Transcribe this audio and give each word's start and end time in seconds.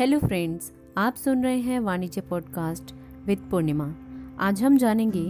Hello 0.00 0.18
friends 0.18 0.72
आप 0.96 1.14
सुन 1.14 1.44
रहे 1.44 1.58
हैं 1.58 1.80
वाणिज्य 1.80 2.20
पॉडकास्ट 2.20 2.94
विद 3.26 3.38
पूर्णिमा। 3.50 3.94
आज 4.38 4.62
हम 4.62 4.76
जानेंगे 4.76 5.22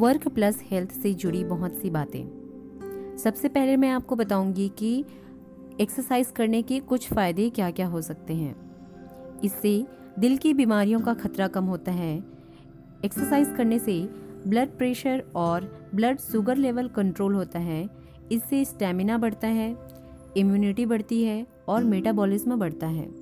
वर्क 0.00 0.28
प्लस 0.28 0.62
हेल्थ 0.62 0.92
से 0.92 1.14
जुड़ी 1.14 1.44
बहुत 1.44 1.74
सी 1.74 1.90
बातें। 1.90 3.16
सबसे 3.18 3.48
पहले 3.48 3.76
मैं 3.76 3.90
आपको 3.90 4.16
बताऊँगी 4.16 4.68
कि 4.68 5.04
एक्सरसाइज 5.80 6.30
करने 6.36 6.62
के 6.62 6.80
कुछ 6.80 7.12
फ़ायदे 7.12 7.50
क्या 7.50 7.70
क्या 7.70 7.86
हो 7.86 8.02
सकते 8.02 8.34
हैं। 8.34 8.54
इससे 9.44 9.86
दिल 10.18 10.36
की 10.36 10.54
बीमारियों 10.54 11.00
का 11.00 11.14
खतरा 11.14 11.48
कम 11.48 11.64
होता 11.64 11.92
है। 11.92 12.24
एक्सरसाइज 13.04 13.54
करने 13.56 13.78
से 13.78 14.08
ब्लड 14.46 14.68
प्रेशर 14.68 15.24
और 15.36 15.90
ब्लड 15.94 16.18
शुगर 16.18 16.56
लेवल 16.56 16.88
कंट्रोल 16.88 17.34
होता 17.34 17.58
है। 17.58 17.90
इससे 18.32 18.64
स्टेमिना 18.64 19.18
बढ़ता 19.18 19.48
है 19.48 19.76
इम्यूनिटी 20.36 20.86
बढ़ती 20.86 21.24
है 21.24 21.46
और 21.68 21.84
मेटाबॉलिज्म 21.84 22.56
बढ़ता 22.56 22.86
है। 22.86 23.21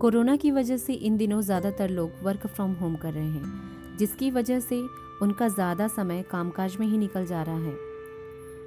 कोरोना 0.00 0.34
की 0.36 0.50
वजह 0.50 0.76
से 0.76 0.92
इन 0.94 1.16
दिनों 1.16 1.40
ज़्यादातर 1.40 1.90
लोग 1.90 2.10
वर्क 2.22 2.46
फ्रॉम 2.46 2.72
होम 2.72 2.94
कर 2.96 3.12
रहे 3.12 3.24
हैं, 3.24 3.96
जिसकी 3.98 4.30
वजह 4.30 4.60
से 4.60 4.80
उनका 5.22 5.48
ज़्यादा 5.48 5.88
समय 5.88 6.22
कामकाज 6.22 6.76
में 6.80 6.86
ही 6.86 6.98
निकल 6.98 7.26
जा 7.26 7.42
रहा 7.42 7.58
है। 7.58 7.74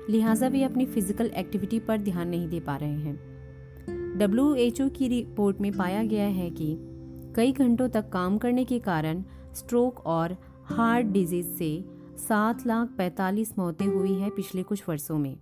लिहाजा 0.10 0.48
वे 0.48 0.64
अपनी 0.64 0.86
फ़िज़िकल 0.86 1.32
एक्टिविटी 1.38 1.80
पर 1.80 2.02
ध्यान 2.02 2.28
नहीं 2.28 2.48
दे 2.50 2.60
पा 2.60 2.76
रहे 2.76 2.98
हैं। 2.98 4.18
डब्ल्यूएचओ 4.18 4.88
की 4.90 5.08
रिपोर्ट 5.08 5.62
में 5.62 5.72
पाया 5.78 6.04
गया 6.04 6.28
है 6.28 6.50
कि 6.52 6.76
कई 7.36 7.52
घंटों 7.52 7.90
तक 7.90 8.10
काम 8.10 8.38
करने 8.38 8.66
के 8.66 8.80
कारण 8.82 9.24
स्ट्रोक 9.56 10.06
और 10.08 10.38
हार्ट 10.68 11.08
डिज़ीज़ 11.08 11.48
से 11.58 11.74
सात 12.20 12.66
लाख 12.68 12.96
पैंतालीस 12.98 13.58
मौतें 13.58 13.86
हुई 13.88 14.14
है 14.14 14.30
पिछले 14.30 14.64
कुछ 14.64 14.84
वर्षों 14.90 15.18
में। 15.18 15.36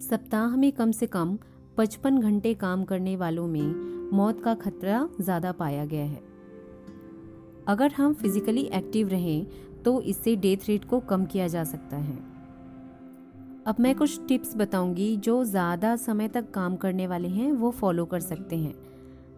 सप्ताह 0.00 0.56
में 0.56 0.70
कम 0.72 0.90
से 0.92 1.06
कम 1.08 1.38
पचपन 1.78 2.18
घंटे 2.18 2.52
काम 2.56 2.82
करने 2.84 3.14
वालों 3.16 3.46
में 3.46 4.10
मौत 4.12 4.40
का 4.44 4.54
खतरा 4.56 5.08
ज़्यादा 5.20 5.50
पाया 5.52 5.84
गया 5.84 6.04
है। 6.04 6.22
अगर 7.68 7.92
हम 7.92 8.14
फिजिकली 8.14 8.62
एक्टिव 8.74 9.08
रहें 9.08 9.46
तो 9.84 10.00
इससे 10.02 10.34
डेथ 10.36 10.66
रेट 10.68 10.84
को 10.84 11.00
कम 11.00 11.24
किया 11.24 11.46
जा 11.48 11.62
सकता 11.64 11.96
है। 11.96 12.16
अब 13.66 13.76
मैं 13.80 13.94
कुछ 13.94 14.18
टिप्स 14.28 14.56
बताऊँगी 14.56 15.16
जो 15.18 15.42
ज़्यादा 15.44 15.94
समय 15.96 16.28
तक 16.28 16.50
काम 16.50 16.76
करने 16.76 17.06
वाले 17.06 17.28
हैं, 17.28 17.50
वो 17.52 17.70
फॉलो 17.70 18.04
कर 18.04 18.20
सकते 18.20 18.56
हैं। 18.56 18.74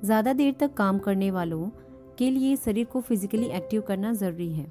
ज़्यादा 0.05 0.33
देर 0.33 0.55
तक 0.61 0.75
काम 0.75 0.99
करने 0.99 1.31
वालों 1.31 1.69
के 2.19 2.31
लिए 2.31 2.55
शरीर 2.57 2.85
को 2.85 3.01
फिजिकली 3.01 3.47
एक्टिव 3.49 3.83
करना 3.83 4.13
ज़रूरी 4.13 4.53
है। 4.53 4.67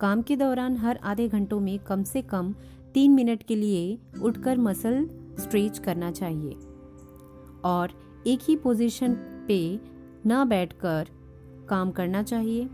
काम 0.00 0.22
के 0.22 0.36
दौरान 0.36 0.76
हर 0.76 0.98
आधे 1.04 1.28
घंटों 1.28 1.60
में 1.60 1.78
कम 1.80 2.02
से 2.04 2.22
कम 2.24 2.52
तीन 2.94 3.12
मिनट 3.12 3.42
के 3.42 3.56
लिए 3.56 3.98
उठकर 4.22 4.58
मसल 4.58 5.08
स्ट्रेच 5.40 5.78
करना 5.78 6.10
चाहिए। 6.12 6.56
और 7.64 7.92
एक 8.26 8.40
ही 8.42 8.56
पोजीशन 8.56 9.14
पे 9.48 9.80
ना 10.26 10.44
बैठकर 10.44 11.08
काम 11.68 11.90
करना 11.90 12.22
चाहिए 12.22 12.64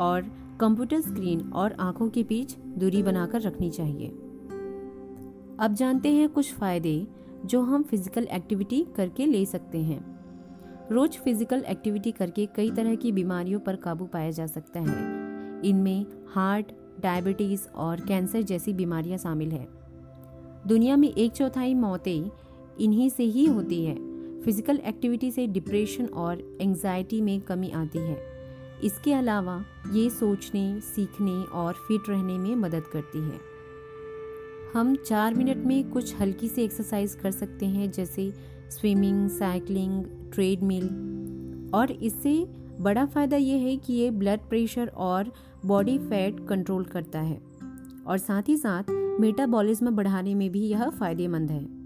और 0.00 0.30
कंप्यूटर 0.60 1.00
स्क्रीन 1.00 1.40
और 1.52 1.72
आँखों 1.80 2.08
के 2.08 2.22
बीच 2.22 2.56
दूरी 2.78 3.02
बनाकर 3.02 3.40
रखनी 3.40 3.70
चाहिए। 3.70 4.08
अब 5.60 5.74
जानते 5.74 6.12
हैं 6.12 6.28
कुछ 6.28 6.52
फ़ायदे 6.54 7.06
जो 7.44 7.60
हम 7.60 7.82
फ़िज़िकल 7.82 8.28
एक्टिविटी 8.32 8.86
करके 8.96 9.26
ले 9.26 9.44
सकते 9.46 9.78
हैं। 9.78 10.00
रोज 10.92 11.16
फ़िज़िकल 11.16 11.64
एक्टिविटी 11.68 12.12
करके 12.12 12.46
कई 12.46 12.70
तरह 12.70 12.94
की 12.94 13.12
बीमारियों 13.12 13.60
पर 13.60 13.76
काबू 13.76 14.04
पाया 14.04 14.30
जा 14.30 14.46
सकता 14.46 14.80
है। 14.80 14.96
इनमें 15.64 16.06
हार्ट 16.28 16.72
डायबिटीज़ 17.00 17.68
और 17.68 18.00
कैंसर 18.00 18.42
जैसी 18.42 18.72
बीमारियाँ 18.72 19.18
शामिल 19.18 19.50
हैं। 19.50 19.66
दुनिया 20.66 20.96
में 20.96 21.08
एक 21.08 21.32
चौथाई 21.32 21.74
मौतें 21.74 22.30
इन्हीं 22.80 23.10
से 23.10 23.24
ही 23.24 23.44
होती 23.44 23.84
है। 23.84 23.94
फ़िज़िकल 24.40 24.76
एक्टिविटी 24.76 25.30
से 25.30 25.46
डिप्रेशन 25.46 26.06
और 26.06 26.58
एंजाइटी 26.60 27.20
में 27.20 27.40
कमी 27.40 27.70
आती 27.70 27.98
है। 27.98 28.18
इसके 28.84 29.12
अलावा 29.12 29.64
ये 29.92 30.10
सोचने, 30.10 30.80
सीखने 30.80 31.42
और 31.44 31.72
फिट 31.72 32.08
रहने 32.08 32.38
में 32.38 32.54
मदद 32.56 32.84
करती 32.92 33.18
है। 33.18 33.40
हम 34.74 34.94
चार 34.96 35.34
मिनट 35.34 35.56
में 35.56 35.90
कुछ 35.90 36.14
हल्की 36.20 36.48
सी 36.48 36.62
एक्सरसाइज 36.62 37.14
कर 37.14 37.30
सकते 37.30 37.66
हैं, 37.66 37.90
जैसे 37.90 38.32
स्विमिंग 38.70 39.28
साइकिलिंग 39.28 40.04
ट्रेडमिल 40.32 40.84
और 41.74 41.92
इससे 41.92 42.46
बड़ा 42.80 43.06
फ़ायदा 43.06 43.36
ये 43.36 43.58
है 43.58 43.76
कि 43.76 43.92
ये 43.92 44.10
ब्लड 44.10 44.40
प्रेशर 44.40 44.88
और 44.88 45.32
बॉडी 45.66 45.98
फैट 45.98 46.46
कंट्रोल 46.48 46.84
करता 46.84 47.20
है। 47.20 47.40
और 48.06 48.18
साथ 48.18 48.42
ही 48.48 48.56
साथ 48.56 48.90
मेटाबॉलिज्म 49.20 49.90
बढ़ाने 49.90 50.34
में 50.34 50.50
भी 50.50 50.60
यह 50.60 50.88
फ़ायदेमंद 50.88 51.50
है। 51.50 51.77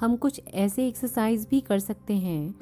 हम 0.00 0.16
कुछ 0.16 0.40
ऐसे 0.54 0.86
एक्सरसाइज 0.88 1.46
भी 1.50 1.60
कर 1.60 1.78
सकते 1.78 2.14
हैं। 2.14 2.58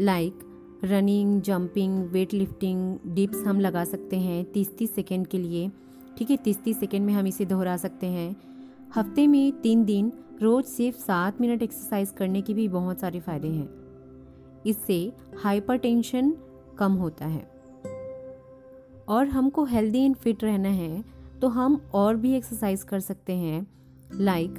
Like 0.00 0.38
running 0.84 1.40
jumping 1.42 1.98
weight 2.08 2.32
lifting 2.34 2.98
dips 3.06 3.44
हम 3.46 3.60
लगा 3.60 3.84
सकते 3.84 4.16
हैं 4.16 4.44
तीस 4.44 4.76
तीस 4.76 4.94
सेकेंड 4.94 5.26
के 5.26 5.38
लिए। 5.38 5.70
ठीक 6.18 6.30
है 6.30 6.36
तीस 6.36 6.62
तीस 6.62 6.80
सेकेंड 6.80 7.06
में 7.06 7.12
हम 7.14 7.26
इसे 7.26 7.44
दोहरा 7.44 7.76
सकते 7.76 8.06
हैं। 8.06 8.36
हफ़्ते 8.96 9.26
में 9.26 9.60
तीन 9.60 9.84
दिन 9.84 10.12
रोज 10.42 10.64
सिर्फ़ 10.64 10.98
सात 10.98 11.40
मिनट 11.40 11.62
एक्सरसाइज 11.62 12.10
करने 12.10 12.42
के 12.42 12.54
भी 12.54 12.68
बहुत 12.68 13.00
सारे 13.00 13.20
फ़ायदे 13.20 13.48
हैं। 13.48 13.68
इससे 14.66 15.12
हाइपरटेंशन 15.42 16.34
कम 16.78 16.92
होता 16.92 17.26
है। 17.26 17.42
और 19.08 19.26
हमको 19.26 19.64
हेल्दी 19.64 20.04
एंड 20.04 20.16
फिट 20.16 20.44
रहना 20.44 20.68
है 20.68 21.04
तो 21.40 21.48
हम 21.48 21.80
और 21.94 22.16
भी 22.16 22.34
एक्सरसाइज 22.34 22.82
कर 22.82 23.00
सकते 23.00 23.32
हैं। 23.32 23.66
Like 24.14 24.54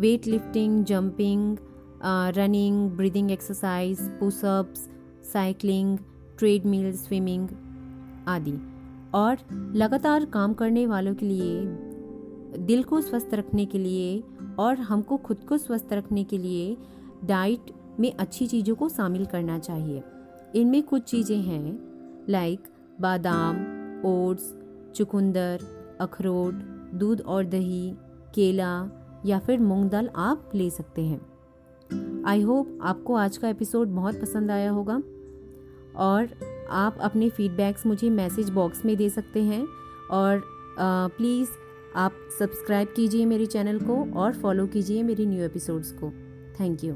weight 0.00 0.26
lifting 0.26 0.84
jumping 0.84 1.56
running 2.36 2.90
breathing 2.90 3.30
exercise 3.30 3.98
pushups 4.20 4.88
cycling 5.32 5.98
treadmill 6.38 6.92
swimming 6.96 7.48
आदि। 8.28 8.56
और 9.14 9.38
लगातार 9.76 10.24
काम 10.24 10.52
करने 10.54 10.86
वालों 10.86 11.14
के 11.14 11.26
लिए, 11.26 11.64
दिल 12.58 12.82
को 12.82 13.00
स्वस्थ 13.00 13.34
रखने 13.34 13.64
के 13.66 13.78
लिए 13.78 14.22
और 14.58 14.78
हमको 14.80 15.16
खुद 15.16 15.44
को 15.48 15.58
स्वस्थ 15.58 15.92
रखने 15.92 16.24
के 16.24 16.38
लिए 16.38 16.76
डाइट 17.24 17.70
में 18.00 18.12
अच्छी 18.12 18.46
चीज़ों 18.46 18.74
को 18.74 18.88
शामिल 18.88 19.26
करना 19.26 19.58
चाहिए। 19.58 20.02
इनमें 20.54 20.82
कुछ 20.82 21.02
चीज़ें 21.02 21.36
हैं 21.36 21.78
लाइक 22.28 22.68
बादाम, 23.00 23.56
ओट्स, 24.06 24.54
चुकंदर, 24.94 25.66
अखरोट, 26.00 26.54
दूध 26.94 27.20
और 27.20 27.44
दही, 27.46 27.92
केला 28.34 28.72
या 29.26 29.38
फिर 29.38 29.60
मूंग 29.60 29.90
दाल 29.90 30.10
आप 30.16 30.50
ले 30.54 30.70
सकते 30.70 31.02
हैं। 31.02 32.22
आई 32.26 32.42
होप 32.42 32.78
आपको 32.82 33.14
आज 33.14 33.36
का 33.36 33.48
एपिसोड 33.48 33.88
बहुत 33.88 34.20
पसंद 34.20 34.50
आया 34.50 34.70
होगा। 34.70 35.02
और 35.96 36.28
आप 36.70 36.98
अपने 37.00 37.28
फीडबैक्स 37.28 37.86
मुझे 37.86 38.10
मैसेज 38.10 38.50
बॉक्स 38.50 38.84
में 38.84 38.96
दे 38.96 39.10
सकते 39.10 39.42
हैं। 39.42 39.66
और 40.10 40.42
प्लीज़ 40.80 41.48
आप 41.96 42.12
सब्सक्राइब 42.38 42.88
कीजिए 42.96 43.26
मेरे 43.26 43.46
चैनल 43.46 43.78
को 43.80 44.18
और 44.20 44.32
फॉलो 44.32 44.66
कीजिए 44.66 45.02
मेरी 45.02 45.26
न्यू 45.26 45.44
एपिसोड्स 45.44 45.92
को। 45.92 46.10
Thank 46.60 46.84
you 46.84 46.94